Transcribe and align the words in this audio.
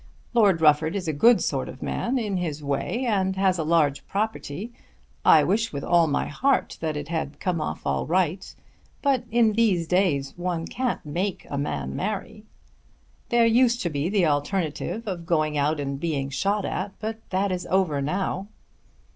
Lord 0.33 0.61
Rufford 0.61 0.95
is 0.95 1.07
a 1.07 1.13
good 1.13 1.43
sort 1.43 1.69
of 1.69 1.83
man 1.83 2.17
in 2.17 2.37
his 2.37 2.63
way, 2.63 3.05
and 3.05 3.35
has 3.35 3.59
a 3.59 3.63
large 3.63 4.03
property. 4.07 4.73
I 5.23 5.43
wish 5.43 5.71
with 5.71 5.83
all 5.83 6.07
my 6.07 6.25
heart 6.25 6.79
that 6.81 6.97
it 6.97 7.09
had 7.09 7.39
come 7.39 7.61
off 7.61 7.85
all 7.85 8.07
right; 8.07 8.55
but 9.03 9.25
in 9.29 9.53
these 9.53 9.87
days 9.87 10.33
one 10.37 10.65
can't 10.65 11.05
make 11.05 11.45
a 11.51 11.57
man 11.59 11.95
marry. 11.95 12.45
There 13.29 13.45
used 13.45 13.83
to 13.83 13.91
be 13.91 14.09
the 14.09 14.25
alternative 14.25 15.05
of 15.07 15.27
going 15.27 15.55
out 15.55 15.79
and 15.79 15.99
being 15.99 16.31
shot 16.31 16.65
at; 16.65 16.93
but 16.99 17.17
that 17.29 17.51
is 17.51 17.67
over 17.69 18.01
now." 18.01 18.47